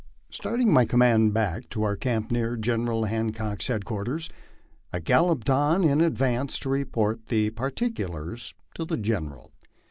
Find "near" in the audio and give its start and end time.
2.31-2.57